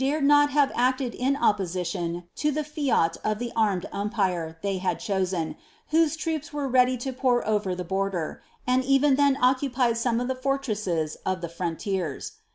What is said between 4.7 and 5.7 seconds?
liad chosen,